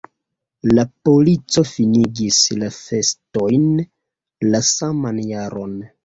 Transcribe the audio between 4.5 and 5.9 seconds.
la saman jaron.